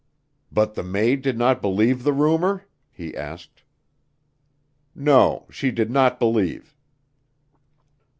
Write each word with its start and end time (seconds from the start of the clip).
"But 0.51 0.73
the 0.73 0.81
maid 0.81 1.21
did 1.21 1.37
not 1.37 1.61
believe 1.61 2.01
the 2.01 2.11
rumor?" 2.11 2.65
he 2.91 3.15
asked. 3.15 3.61
"No 4.95 5.45
she 5.51 5.69
did 5.69 5.91
not 5.91 6.17
believe." 6.17 6.75